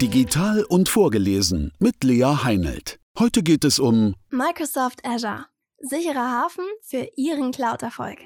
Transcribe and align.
Digital 0.00 0.62
und 0.62 0.88
vorgelesen 0.88 1.72
mit 1.80 2.04
Lea 2.04 2.22
Heinelt. 2.44 3.00
Heute 3.18 3.42
geht 3.42 3.64
es 3.64 3.80
um 3.80 4.14
Microsoft 4.30 5.04
Azure. 5.04 5.46
Sicherer 5.80 6.40
Hafen 6.40 6.64
für 6.82 7.08
Ihren 7.16 7.50
Cloud-Erfolg. 7.50 8.18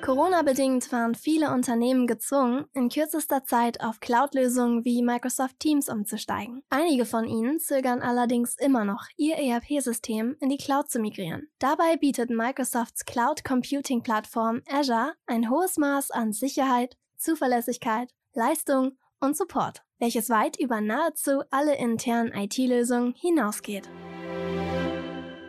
Corona-bedingt 0.00 0.90
waren 0.90 1.14
viele 1.14 1.52
Unternehmen 1.52 2.06
gezwungen, 2.06 2.64
in 2.72 2.88
kürzester 2.88 3.44
Zeit 3.44 3.82
auf 3.82 4.00
Cloud-Lösungen 4.00 4.86
wie 4.86 5.02
Microsoft 5.02 5.60
Teams 5.60 5.90
umzusteigen. 5.90 6.62
Einige 6.70 7.04
von 7.04 7.26
ihnen 7.26 7.60
zögern 7.60 8.00
allerdings 8.00 8.56
immer 8.58 8.86
noch, 8.86 9.04
ihr 9.18 9.36
ERP-System 9.36 10.36
in 10.40 10.48
die 10.48 10.56
Cloud 10.56 10.88
zu 10.88 10.98
migrieren. 10.98 11.48
Dabei 11.58 11.98
bietet 11.98 12.30
Microsofts 12.30 13.04
Cloud 13.04 13.44
Computing-Plattform 13.44 14.62
Azure 14.66 15.12
ein 15.26 15.50
hohes 15.50 15.76
Maß 15.76 16.10
an 16.10 16.32
Sicherheit, 16.32 16.96
Zuverlässigkeit, 17.18 18.08
Leistung 18.32 18.96
und 19.20 19.36
Support 19.36 19.86
welches 19.98 20.28
weit 20.28 20.58
über 20.60 20.80
nahezu 20.80 21.42
alle 21.50 21.76
internen 21.76 22.32
IT-Lösungen 22.32 23.14
hinausgeht. 23.14 23.88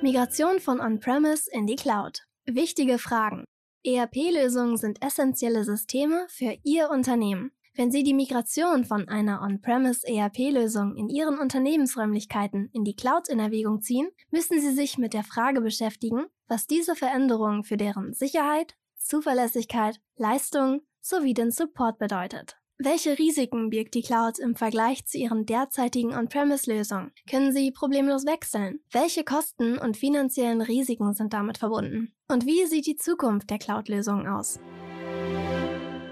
Migration 0.02 0.59
von 0.59 0.80
On-Premise 0.80 1.50
in 1.52 1.68
die 1.68 1.76
Cloud. 1.76 2.28
Wichtige 2.45 2.98
Fragen. 2.98 3.44
ERP-Lösungen 3.84 4.78
sind 4.78 5.04
essentielle 5.04 5.64
Systeme 5.64 6.26
für 6.30 6.58
Ihr 6.64 6.90
Unternehmen. 6.90 7.52
Wenn 7.76 7.92
Sie 7.92 8.04
die 8.04 8.14
Migration 8.14 8.86
von 8.86 9.08
einer 9.08 9.42
On-Premise 9.42 10.08
ERP-Lösung 10.08 10.95
in 10.95 11.09
Ihren 11.09 11.38
Unternehmensräumlichkeiten 11.38 12.70
in 12.73 12.84
die 12.84 12.95
Cloud 12.95 13.28
in 13.30 13.40
Erwägung 13.40 13.81
ziehen, 13.81 14.09
müssen 14.31 14.59
Sie 14.59 14.72
sich 14.72 14.98
mit 14.98 15.14
der 15.14 15.23
Frage 15.23 15.62
beschäftigen, 15.62 16.26
was 16.48 16.68
diese 16.68 16.95
Veränderung 16.95 17.64
für 17.64 17.78
deren 17.78 18.14
Sicherheit, 18.14 18.76
Zuverlässigkeit, 18.95 20.00
Leistung 20.16 20.81
sowie 21.02 21.34
den 21.34 21.52
Support 21.52 22.00
bedeutet. 22.00 22.58
Welche 22.80 23.17
Risiken 23.17 23.72
birgt 23.72 23.95
die 23.95 24.04
Cloud 24.04 24.38
im 24.38 24.55
Vergleich 24.55 25.04
zu 25.08 25.17
Ihren 25.17 25.48
derzeitigen 25.48 26.14
On-Premise-Lösungen? 26.14 27.11
Können 27.28 27.52
Sie 27.52 27.72
problemlos 27.72 28.28
wechseln? 28.28 28.81
Welche 28.92 29.23
Kosten 29.23 29.80
und 29.80 29.97
finanziellen 29.97 30.61
Risiken 30.61 31.16
sind 31.16 31.34
damit 31.34 31.58
verbunden? 31.58 32.14
Und 32.28 32.45
wie 32.45 32.67
sieht 32.67 32.86
die 32.86 32.95
Zukunft 32.95 33.50
der 33.50 33.58
Cloud-Lösungen 33.58 34.28
aus? 34.28 34.59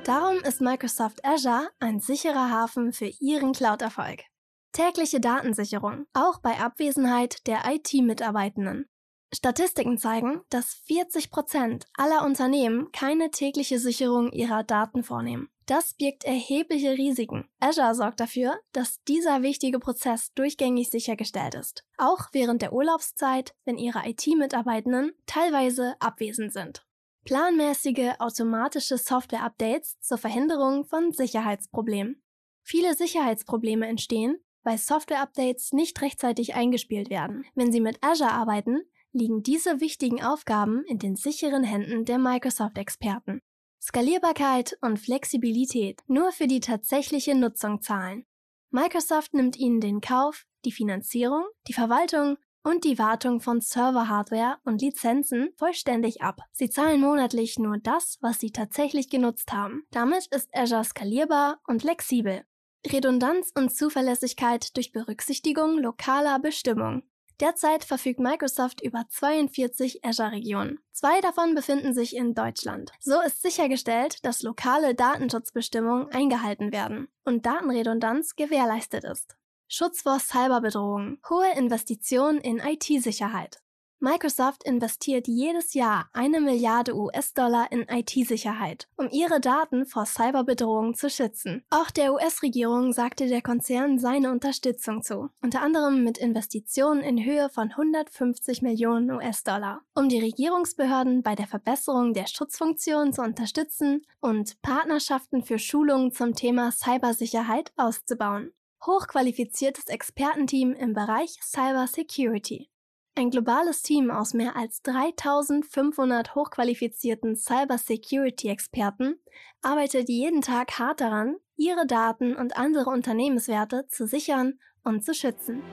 Darum 0.06 0.38
ist 0.38 0.60
Microsoft 0.60 1.24
Azure 1.24 1.70
ein 1.80 2.00
sicherer 2.00 2.50
Hafen 2.50 2.94
für 2.94 3.12
Ihren 3.20 3.54
Cloud-Erfolg. 3.54 4.24
Tägliche 4.72 5.20
Datensicherung, 5.20 6.08
auch 6.14 6.40
bei 6.40 6.60
Abwesenheit 6.60 7.46
der 7.46 7.60
IT-Mitarbeitenden. 7.68 8.90
Statistiken 9.32 10.00
zeigen, 10.00 10.42
dass 10.50 10.82
40% 10.90 11.84
aller 11.94 12.26
Unternehmen 12.26 12.92
keine 12.92 13.30
tägliche 13.30 13.78
Sicherung 13.78 14.32
ihrer 14.32 14.64
Daten 14.64 15.04
vornehmen. 15.04 15.50
Das 15.66 15.96
birgt 15.96 16.26
erhebliche 16.26 16.92
Risiken. 16.92 17.48
Azure 17.60 17.96
sorgt 17.96 18.20
dafür, 18.20 18.60
dass 18.72 19.04
dieser 19.06 19.42
wichtige 19.42 19.80
Prozess 19.80 20.32
durchgängig 20.34 20.90
sichergestellt 20.90 21.56
ist. 21.56 21.84
Auch 21.98 22.28
während 22.34 22.62
der 22.62 22.72
Urlaubszeit, 22.72 23.56
wenn 23.66 23.78
Ihre 23.78 24.08
IT-Mitarbeitenden 24.08 25.14
teilweise 25.26 25.96
abwesend 26.00 26.54
sind. 26.54 26.86
Planmäßige 27.24 28.20
automatische 28.20 29.00
Software-Updates 29.00 30.00
zur 30.00 30.20
Verhinderung 30.20 30.86
von 30.86 31.12
Sicherheitsproblemen. 31.12 32.22
Viele 32.62 32.94
Sicherheitsprobleme 32.94 33.88
entstehen, 33.88 34.38
weil 34.62 34.78
Software-Updates 34.78 35.74
nicht 35.74 36.00
rechtzeitig 36.02 36.54
eingespielt 36.54 37.10
werden. 37.10 37.46
Wenn 37.56 37.72
Sie 37.72 37.82
mit 37.82 37.98
Azure 38.04 38.32
arbeiten, 38.32 38.82
liegen 39.12 39.42
diese 39.42 39.82
wichtigen 39.82 40.22
Aufgaben 40.24 40.84
in 40.86 41.00
den 41.00 41.16
sicheren 41.16 41.64
Händen 41.64 42.06
der 42.06 42.20
Microsoft-Experten. 42.20 43.42
Skalierbarkeit 43.88 44.80
und 44.82 44.98
Flexibilität 44.98 46.02
nur 46.08 46.32
für 46.32 46.48
die 46.48 46.60
tatsächliche 46.60 47.36
Nutzung 47.36 47.84
zahlen. 47.84 48.26
Microsoft 48.72 49.36
nimmt 49.36 49.58
ihnen 49.58 49.80
den 49.80 50.02
Kauf, 50.02 50.48
die 50.66 50.72
Finanzierung, 50.72 51.46
die 51.68 51.74
Verwaltung 51.74 52.38
und 52.64 52.84
die 52.84 52.98
Wartung 52.98 53.42
von 53.42 53.62
Server-Hardware 53.62 54.58
und 54.64 54.82
Lizenzen 54.82 55.50
vollständig 55.56 56.24
ab. 56.24 56.42
Sie 56.52 56.68
zahlen 56.68 57.00
monatlich 57.00 57.60
nur 57.60 57.78
das, 57.78 58.18
was 58.22 58.40
sie 58.40 58.52
tatsächlich 58.52 59.12
genutzt 59.12 59.54
haben. 59.54 59.84
Damit 59.92 60.26
ist 60.32 60.50
Azure 60.52 60.84
skalierbar 60.84 61.60
und 61.68 61.84
flexibel. 61.84 62.44
Redundanz 62.92 63.52
und 63.56 63.72
Zuverlässigkeit 63.72 64.76
durch 64.76 64.94
Berücksichtigung 64.94 65.78
lokaler 65.78 66.40
Bestimmung. 66.40 67.04
Derzeit 67.42 67.84
verfügt 67.84 68.20
Microsoft 68.20 68.82
über 68.82 69.06
42 69.10 70.06
Azure-Regionen. 70.06 70.80
Zwei 70.92 71.20
davon 71.20 71.54
befinden 71.54 71.94
sich 71.94 72.16
in 72.16 72.34
Deutschland. 72.34 72.92
So 73.00 73.20
ist 73.22 73.42
sichergestellt, 73.42 74.26
dass 74.26 74.42
lokale 74.42 74.96
Datenschutzbestimmungen 74.96 76.10
eingehalten 76.12 76.72
werden 76.72 77.10
und 77.26 77.46
Datenredundanz 77.46 78.36
gewährleistet 78.36 79.04
ist. 79.04 79.36
Schutz 79.68 80.04
vor 80.04 80.20
Cyberbedrohungen, 80.20 81.20
hohe 81.30 81.52
Investitionen 81.58 82.40
in 82.40 82.60
IT-Sicherheit. 82.60 83.60
Microsoft 84.00 84.64
investiert 84.64 85.28
jedes 85.28 85.74
Jahr 85.74 86.10
eine 86.14 86.42
Milliarde 86.42 86.96
US-Dollar 86.96 87.72
in 87.72 87.88
IT-Sicherheit, 87.90 88.88
um 88.98 89.10
ihre 89.10 89.40
Daten 89.40 89.86
vor 89.86 90.06
Cyberbedrohungen 90.06 90.96
zu 90.96 91.10
schützen. 91.10 91.64
Auch 91.70 91.90
der 91.92 92.14
US-Regierung 92.14 92.94
sagte 92.94 93.28
der 93.28 93.42
Konzern 93.42 93.98
seine 93.98 94.32
Unterstützung 94.32 95.02
zu, 95.02 95.30
unter 95.42 95.62
anderem 95.62 96.04
mit 96.04 96.18
Investitionen 96.18 97.02
in 97.02 97.24
Höhe 97.24 97.50
von 97.50 97.72
150 97.72 98.62
Millionen 98.62 99.12
US-Dollar, 99.12 99.82
um 99.96 100.10
die 100.10 100.20
Regierungsbehörden 100.20 101.24
bei 101.24 101.36
der 101.36 101.48
Verbesserung 101.48 102.14
der 102.14 102.28
Schutzfunktion 102.28 103.14
zu 103.14 103.22
unterstützen 103.22 104.06
und 104.20 104.62
Partnerschaften 104.62 105.44
für 105.44 105.58
Schulungen 105.58 106.12
zum 106.12 106.36
Thema 106.36 106.72
Cybersicherheit 106.72 107.72
auszubauen. 107.78 108.52
Hochqualifiziertes 108.86 109.86
Expertenteam 109.88 110.74
im 110.74 110.94
Bereich 110.94 111.40
Cyber 111.42 111.88
Security. 111.88 112.70
Ein 113.18 113.30
globales 113.30 113.82
Team 113.82 114.12
aus 114.12 114.34
mehr 114.34 114.58
als 114.58 114.82
3500 114.82 116.36
hochqualifizierten 116.36 117.38
Cyber-Security-Experten 117.38 119.22
arbeitet 119.62 120.10
jeden 120.10 120.42
Tag 120.42 120.78
hart 120.80 121.00
daran, 121.00 121.38
ihre 121.56 121.88
Daten 121.88 122.36
und 122.36 122.58
andere 122.58 122.90
Unternehmenswerte 122.90 123.88
zu 123.88 124.06
sichern 124.06 124.60
und 124.84 125.06
zu 125.06 125.14
schützen. 125.14 125.64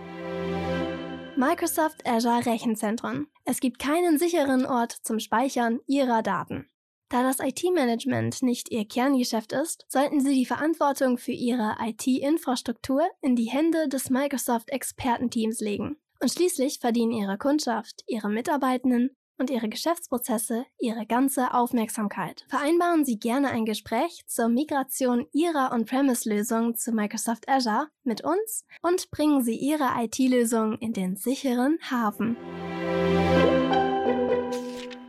Microsoft 1.35 2.07
Azure 2.07 2.47
Rechenzentren. 2.47 3.27
Es 3.45 3.59
gibt 3.59 3.81
keinen 3.81 4.19
sicheren 4.19 4.65
Ort 4.65 4.93
zum 4.93 5.19
Speichern 5.19 5.81
Ihrer 5.89 6.23
Daten. 6.23 6.71
Da 7.09 7.25
das 7.25 7.41
IT-Management 7.41 8.43
nicht 8.43 8.71
Ihr 8.71 8.87
Kerngeschäft 8.87 9.53
ist, 9.53 9.85
sollten 9.89 10.21
Sie 10.21 10.35
die 10.35 10.47
Verantwortung 10.47 11.19
für 11.19 11.33
Ihre 11.33 11.75
IT-Infrastruktur 11.81 13.03
in 13.21 13.35
die 13.35 13.51
Hände 13.51 13.89
des 13.89 14.11
Microsoft-Expertenteams 14.11 15.59
legen. 15.59 15.97
Und 16.23 16.31
schließlich 16.31 16.79
verdienen 16.79 17.11
ihre 17.11 17.37
Kundschaft, 17.37 18.05
ihre 18.07 18.29
Mitarbeitenden 18.29 19.11
und 19.39 19.51
ihre 19.51 19.69
Geschäftsprozesse 19.69 20.65
ihre 20.79 21.05
ganze 21.05 21.53
Aufmerksamkeit. 21.53 22.45
Vereinbaren 22.49 23.05
Sie 23.05 23.19
gerne 23.19 23.51
ein 23.51 23.65
Gespräch 23.65 24.23
zur 24.29 24.49
Migration 24.49 25.27
Ihrer 25.33 25.73
On-Premise-Lösung 25.73 26.77
zu 26.77 26.93
Microsoft 26.93 27.49
Azure 27.49 27.89
mit 28.05 28.23
uns 28.23 28.65
und 28.83 29.11
bringen 29.11 29.43
Sie 29.43 29.57
Ihre 29.57 29.89
IT-Lösung 29.99 30.79
in 30.79 30.93
den 30.93 31.17
sicheren 31.17 31.79
Hafen. 31.91 32.37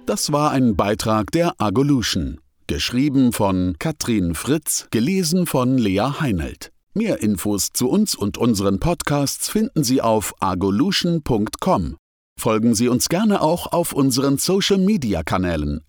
Das 0.07 0.31
war 0.31 0.49
ein 0.49 0.75
Beitrag 0.75 1.29
der 1.31 1.53
Agolution, 1.59 2.41
geschrieben 2.65 3.33
von 3.33 3.75
Katrin 3.77 4.33
Fritz, 4.33 4.87
gelesen 4.89 5.45
von 5.45 5.77
Lea 5.77 6.09
Heinelt. 6.19 6.72
Mehr 6.95 7.23
Infos 7.23 7.69
zu 7.73 7.89
uns 7.89 8.13
und 8.13 8.37
unseren 8.37 8.79
Podcasts 8.79 9.49
finden 9.49 9.83
Sie 9.83 9.99
auf 9.99 10.35
agolution.com. 10.39 11.97
Folgen 12.39 12.75
Sie 12.75 12.87
uns 12.87 13.09
gerne 13.09 13.41
auch 13.41 13.71
auf 13.71 13.93
unseren 13.93 14.37
Social 14.37 14.77
Media 14.77 15.23
Kanälen 15.23 15.81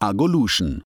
agolution. 0.00 0.82